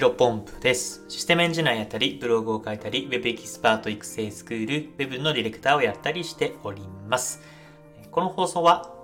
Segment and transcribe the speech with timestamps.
[0.00, 1.04] ヒロポンプです。
[1.10, 7.42] システムエンジニアやったり、ブログを書いたり、Web エキスパート育成スクール、Web のディレクターをやったりしております。
[8.10, 8.94] この放送は、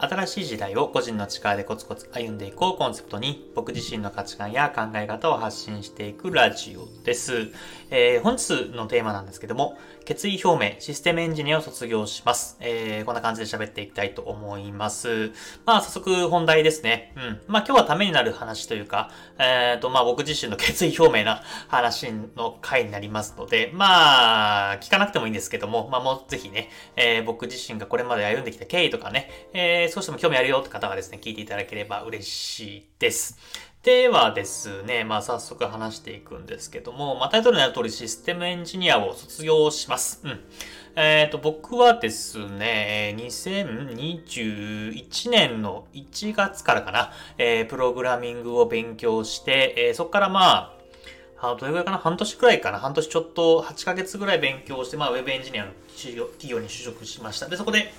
[0.00, 7.48] 新しい時代を個人の力でコツコツ歩んでいこうコンセプトに、僕自身の価値観や考え方を発信していくラジオです。
[7.90, 12.56] えー本日のテーマなんですけども、決意表明、システムエンジニアを卒業します。
[12.60, 15.32] えーこんな感じで喋っていきたいと思います。
[15.66, 17.12] まあ、早速本題ですね。
[17.16, 17.40] うん。
[17.46, 33.38] まあ、今日はためになる話というか、えっ、と、まあ、僕自身の決意表明な話の回になりますので、まあ、聞かなくてもいいんですけども、まあ、もうぜひね、えー僕自身がこれまで歩んできた経緯とかね、えー少しでも興味あるよって方はですね、聞いていただければ嬉しいです。
[33.82, 40.20] ではですね、まあ早速話していくんですけども、まあタイトルにある通りシステムエンジニアを卒業します。
[40.22, 40.40] うん。
[40.96, 50.76] えっ、と、僕はですね、2021年の1月からかな、えープログラミングを勉強して、えーそこからま
[51.38, 57.48] あ、あどれぐらいかな半年くらいかな半年ちょっと8ヶ月ぐらい勉強して、まあ、ウェブエンジニアの企業に就職しました。
[57.48, 57.94] で、そこで、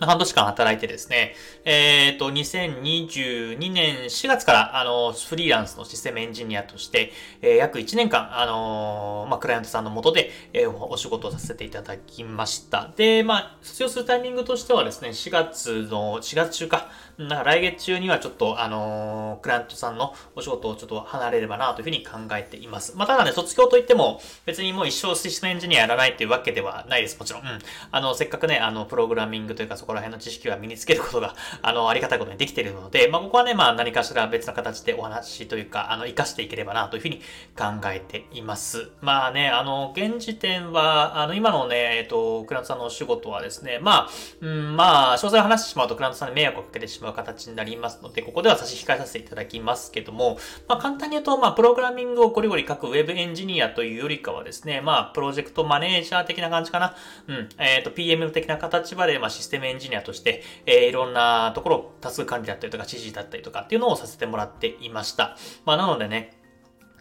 [0.00, 12.90] 半年間働いてですね、えっ、と、2022年4月から、あの、フリーランスのシステムエンジニアとして、えー約1年間、あのーまあ、クライアントさんのもとで、えーお仕事をさせていただきました。
[12.96, 22.96] で、まあ、卒業するタイミングとしてはですね、4月の、4月中か、なんか来月中にはちょっと、あのクライアントさんのお仕事をちょっと離れればなというふうに考えています。
[22.96, 27.42] まあ、ただね、卒業といっても、別にもう一生システムエンジニアやらないというわけではないです、もちろん。
[27.42, 27.58] うん。
[27.90, 37.22] あの、せっかくね、あの、プログラミングというかそこら辺の知識は身につけることが、 あの、ありがたいことにできているので、まあ、ここはね、まあ、何かしら別の形でお話というか、あの、活かしていければなというふうに
[37.56, 38.90] 考えています。
[39.00, 44.08] まあね、あの、現時点は、あの、今のね、えっと、クラントさんのお仕事はですね、まあ、
[44.40, 56.94] うん、まあ、詳細を話してしまうとクラントさんに迷惑をかけてしまう形になりますので、ここでは差し控えさせていただきますけども、まあ、簡単に言うと、まあ、プログラミングをゴリゴリ書くウェブエンジニアというよりかはですね、まあ、プロジェクトマネージャー的な感じかな。
[57.28, 65.36] うん、えっ、と、PM 的な形場で、まあ、システムエンジジニアとして、えーいろんなところ、多数管理だったりとか、指示だったりとかっていうのをさせてもらっていました。
[65.64, 66.38] まあ、なのでね、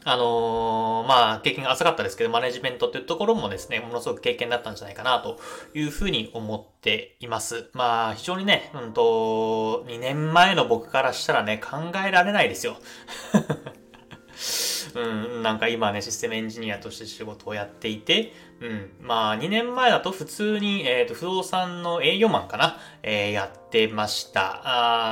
[0.10, 5.38] あのーまあ、経験が浅かったですけど、マネジメントっていうところもですね、ものすごく経験だったんじゃないかな、と
[5.74, 7.70] いうふうに思っています。
[7.74, 12.78] まあ、非常にね、うんと、2年前の僕からしたらね、考えられないですよ。
[14.96, 15.06] う
[15.40, 24.62] ん、なんか今ね、システムエンジニアとして仕事をやっていて、うん、まあ、2年前だと普通に、えっ、と、不動産の営業マンかな、えーやってました。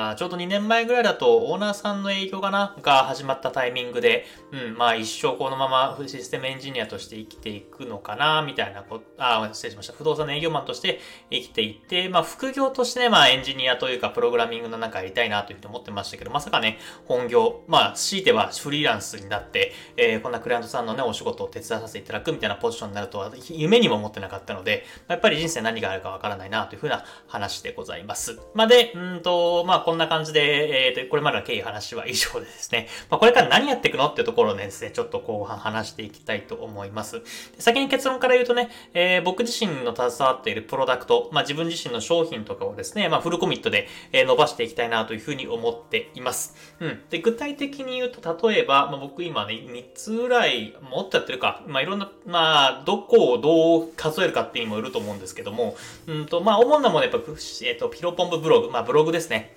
[0.09, 9.93] あーちょうど2年前ぐらいだと、オーナーさんの営業かなが始まったタイミングで、うん、まあ、一生このままシステムエンジニアとして生きていくのかな、みたいなこと、あ、失礼しました。
[9.93, 28.39] 不動産の営業マンとして生きていって、まあ、副業としてね、まあ、エンジニアというか、プログラミングの中やりたいなというふうに思ってましたけど、まさかね、本業、まあ、強いてはフリーランスになって、えーこんなクライアントさんのね、お仕事を手伝わさせていただくみたいなポジションになるとは、夢にも思ってなかったので、やっぱり人生何があるかわからないなというふうな話でございます。
[28.53, 37.21] まあ、で、うんと、まあ、こんな感じで、えーと、これまでの経緯話は以上でですね、まあ、これから何やっていくのっていうところをねですね、ちょっと後半話していきたいと思います。
[37.59, 46.55] 先に結論から言うとね、えー僕自身の携わっているプロダクト、まあ、自分自身の商品とかをですね、まあ、フルコミットで、伸ばしていきたいなというふうに思っています。
[46.79, 47.01] うん。
[47.09, 55.75] で、具体的に言うと、例えば、まあ、僕今ね、3つぐらい、もっとやってるか、まあ、いろんな、まあ、どこをどう数えるかっていうにもよると思うんですけども、
[56.07, 57.19] うんと、まあ、主なものはやっぱ、
[57.63, 59.55] えっ、と、ピロポンプブログ、まあ、ブログですね。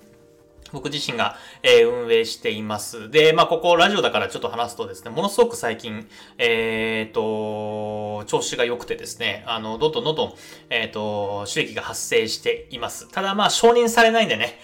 [0.71, 3.09] 僕自身が、えー運営しています。
[3.09, 10.33] で、まあ、ここラジオだからちょっと話すとですね、ものすごく最近、えっ、と、調子が良くてですね、あの、どんどんどんどん、
[10.69, 13.09] えっ、と、収益が発生しています。
[13.09, 14.59] ただまあ、承認されないんでね、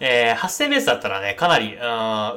[0.00, 1.80] えー発生ベースだったらね、かなり、うん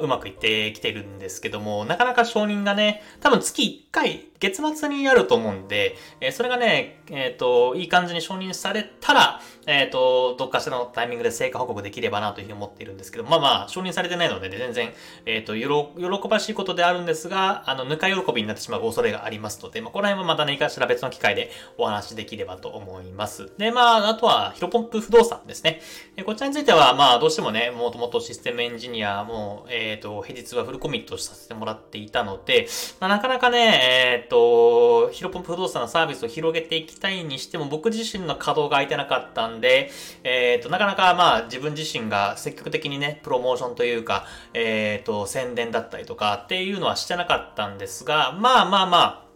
[0.00, 14.92] うまくいってきてるんですけども、なかなか承認がね、多分月1回、月末にやると思うんで、えーそれがね、えっ、と、いい感じに承認されたら、えっ、と、どっかしらのタイミングで成果報告できればなというふうに思っているんですけど、まあまあ、承認されてないので、ね、全然、
[15.26, 23.50] えっ、と、喜ばしいことであるんですが、あの、ぬか喜びになってしまう恐れがありますので、まあ、この辺はまた何かしら別の機会でお話しできればと思います。
[23.58, 25.80] で、まあ、あとは、ヒロポンプ不動産ですね。
[26.16, 32.68] えこちらについては、まあ、まあどうしてもね、もともとシステムエンジニアも、えっ、と、平日はフルコミットさせてもらっていたので、
[33.00, 39.90] まあ、なかなかね、えっ、と、ヒロポンプ不動産のサービスを広げていきたいにしても、僕自身の稼働が空いてなかったんで、
[40.22, 49.30] えっ、と、なかなかまあ、自分自身が積極的にね、プロモーションというか、えっ、と、宣伝だったりとかっていうのはしてなかったんですが、まあまあまあ、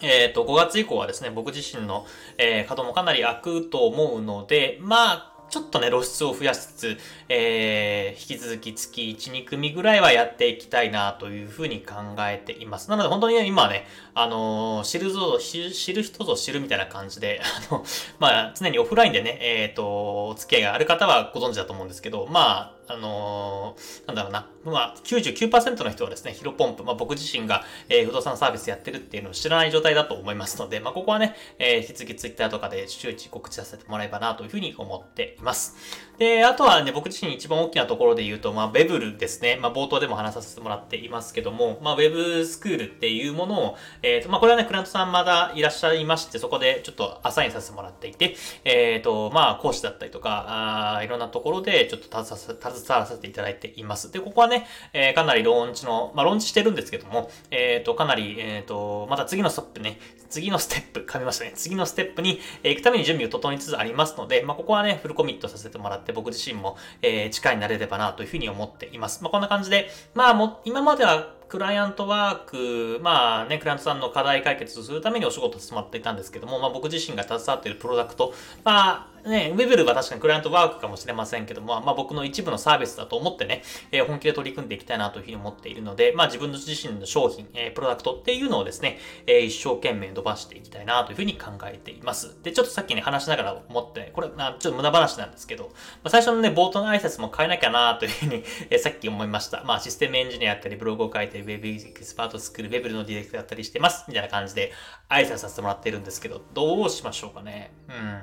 [0.00, 2.04] えっ、と、5月以降はですね、僕自身の、
[2.36, 12.88] えー、稼働もかなり開くと思うので、まあ、ちょっとね、露出を増やしつつ、えー、引き続き月1、2組ぐらいはやっていきたいなというふうに考えています。
[12.88, 13.84] なので本当にね、今はね、
[14.14, 17.84] あのー、知るぞ、知る人ぞ知るみたいな感じで、 あの、
[18.18, 35.76] まあ、常にオフラインでね、えっ、ー、と、お付き合いがある方はご存知だと思うんですけど、まあ、あのー、なんだろうな、まあ、99%の人はですね、ヒロポンプ、まあ、僕自身が、えー、不動産サービスやってるっていうのを知らない状態だと思いますので、まあ、ここはね、えー、引き続き Twitter とかで周知告知させてもらえばなというふうに思っています。
[36.18, 39.58] で、あとはね、僕自身一番大きなところで言うと、まあ、ウェブルですね。
[39.60, 54.10] まあ、冒頭でも話させてもらっていますけども、まあ、ウェブスクールっていうものを、えっ、ー、と、まあ、これはね、クラントさんまだいらっしゃいまして、そこでちょっとアサインさせてもらっていて、えっ、ー、と、まあ、講師だったりとか、あいろんなところでちょっと携わらせていただいています。
[54.12, 59.98] で、ここはね、えー、かなりローンチの、まあ、ローンチしてるんですけども、えっ、ー、と、かなり、えっ、ー、と、また次のストップね、
[60.28, 61.52] 次のステップ、噛みましたね。
[61.54, 69.22] 次のステップに、え行くために準備を整いつつありますので、まあ、ここはね、フルコミットさせてもらって、僕自身も、えー、力になれればなというふうに思っています。
[69.22, 78.32] まあ、こんな感じで、まあ、も、今まではクライアントワーク、まあね、クライアントさんの課題解決するためにお仕事してもらっていたんですけども、まあ僕自身が携わっているプロダクト、
[78.64, 92.34] まあね、ウェブルは確かにクライアントワークかもしれませんけども、まあ僕の一部のサービスだと思ってね、えー、本気で取り組んでいきたいなというふうに思っているので、まあ自分自身の商品、えー、プロダクトっていうのをですね、えー、一生懸命伸ばしていきたいなというふうに考えています。
[92.42, 95.70] で、ちょっとさっきね、話しながら思って、これ、あ、ちょっと無駄話なんですけど、ま
[96.04, 99.62] あ、最初のね、冒頭の挨拶も変えなきゃなというふうに、えー、さっき思いました。
[99.64, 104.04] まあシステムエンジニアやったり、ブログを書いて、ウェブエキスパートスクール、ウェブのディレクターだったりしてます。
[104.08, 104.72] みたいな感じで
[105.08, 107.72] 挨拶させてもらってるんですけど、どうしましょうかね。
[107.88, 108.20] うん。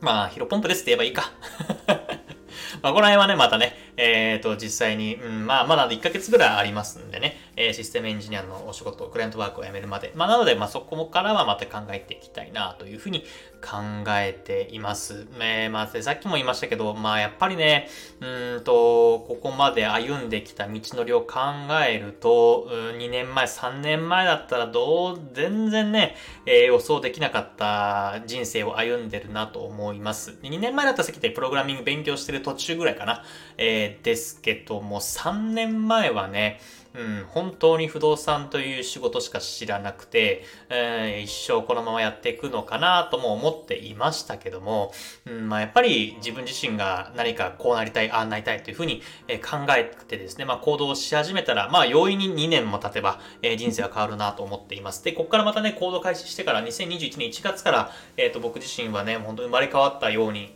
[0.00, 1.32] まあ、ヒロポンプですって言えばいいか。
[2.82, 10.12] まあ、この辺はね、またね、えっ、ー、と、実際に、うん、まあ、まだ1ヶ月ぐらいありますんでね、え、システムエンジニアのお仕事、クライアントワークを辞めるまで。
[10.14, 13.24] まあ、なので、まあ、そこからはまた考えていきたいな、というふうに
[13.60, 13.78] 考
[14.08, 15.26] えています。
[15.38, 17.88] えー、まあ、さっきも言いましたけど、まあ、やっぱりね、
[18.20, 21.40] うんと、ここまで歩んできた道のりを考
[21.86, 26.16] えると、2年前、3年前だったら、どう、全然ね、
[26.46, 30.38] えー、予想できなかった人生を歩んでるなと思います。
[30.42, 33.24] 2年前だったらさっき言ったプログラミング勉強してる途中ぐらいかな。
[33.58, 36.60] えー、ですけども、3年前はね、
[36.94, 44.92] うん、本当に不動産という仕事しか知らなくて、えー、一生このままやっていくのかなとも思っていましたけども、
[45.26, 49.00] うんまあ、やっぱり自分自身が何かこうなりたい、ああなりたいというふうに
[49.42, 55.02] 考えてですね、まあ、行動し始めたら、まあ、容易に2年も経てば、えー、人生は変わるなと思っています。
[55.02, 60.54] で、ここからまたね、行動開始してから2021年1月から、えっ、ー、と、僕自身はね、本当に生まれ変わったように、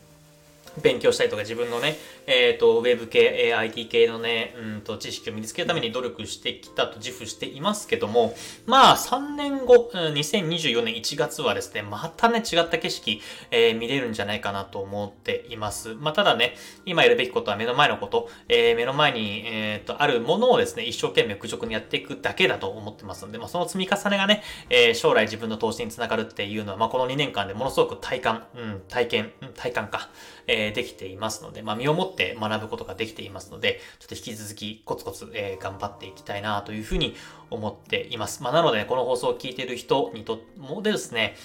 [0.82, 8.34] 勉強したりとか自分のね、えっ、ー、と、ウェブ系、IT 系のね、うんと、知識を身につけるために努力してきたと自負していますけども、
[8.66, 15.94] まあ、3年後、2024年1月はですね、またね、違った景色、えー、見れるんじゃないかなと思っています。
[15.94, 30.10] まあ、ただね、今やるべきことは目の前のこと、えー、目の前に、えっ、と、あるものをですね、一生懸命愚直にやっていくだけだと思ってますので、まあ、その積み重ねがね、えー、将来自分の投資につながるっていうのは、まあ、この2年間でものすごく体感、うん、体験、体感か、
[30.48, 37.14] えー、できていますので、まあ、身をもって学ぶことができていますので、ちょっと引き続きコツコツ、えー、頑張っていきたいなというふうに
[37.50, 38.42] 思っています。
[38.42, 41.36] まあ、なので、ね、この放送を聞いている人にともですね、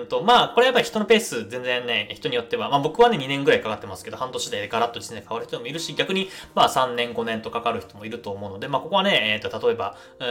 [0.00, 10.26] うんと、まあ、これやっぱり人のペース全然ね、人によっては、まあ僕はね、2年ぐらいかかってますけど、半年でガラッと1年変わる人もいるし、逆に、まあ3年、5年とかかる人もいると思うので、まあここはね、えっ、ー、と、例えば、えっ、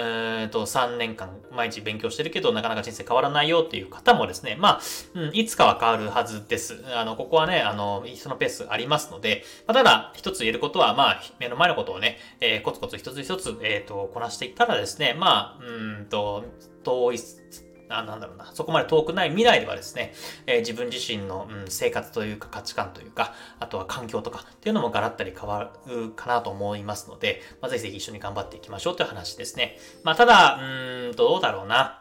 [0.47, 4.81] ー、と、3年間毎日勉強してるけど、なかなか人生変わらないよっていう方もですね、まあ、
[5.13, 6.83] うん、いつかは変わるはずです。
[6.95, 16.45] あの、ここはね、あの、人のペースありますので、まあ、ただ、だ一つ言えることは、まあ、目の前のことをね、えー、コツコツ一つ一つ、えっ、と、こなしていったらですね、まあ、うんと、
[16.83, 17.19] 遠い、
[17.89, 20.13] あなんだろうな、そこまで遠くない未来ではですね、
[20.45, 29.77] えー、自分自身の、うん、生活というか価値観というか、あとは環境とかっていうのもガラッタリ変わるかなと思いますので、まあ、ぜひぜひ一緒に頑張っていきましょうという話ですね。
[30.03, 31.98] まあ、ただ、うんと、どうだろうな。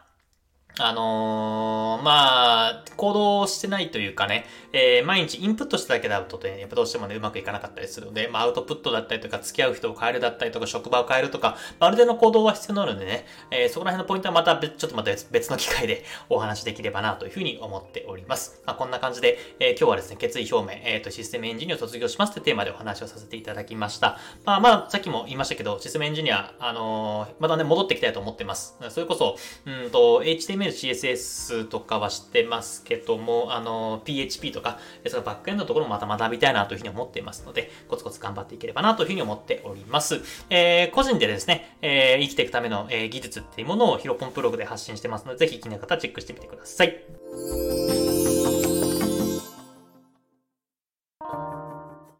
[0.81, 18.61] あのー、まあ、行動してないというかね、えー、毎日インプットしただけだとね、やっぱどうしてもね、うまくいかなかったりするので、まあ、アウトプットだったりとか、付き合う人を変えるだったりとか、職場を変えるとか、ま、る程度の行動は必要なのでね、えー、そこら辺のポイントはまた別、ちょっとまた別の機会でお話できればなというふうに思っております。
[18.65, 24.17] まあ、こんな感じで、え、今日はですね、決意表明、えっ、と、システムエンジニアを卒業しますというテーマでお話をさせていただきました。
[24.45, 28.77] まあ、まあ、さっきも言いましたけど、システムエンジニア、あのー、またね、戻ってきたいと思ってます。
[28.89, 40.21] それこそ、うんと、HTML、CSS とかは知ってますけども、あの、PHP とか、そのバックエンドのところもまた学びたいなというふうに思っていますので、コツコツ頑張っていければなというふうに思っております。
[40.49, 48.08] えー、個人でですね、えー、生きていくための、えー、技術っていうものをヒロポンプログで発信してますので、ぜひ気になる方はチェックしてみてください。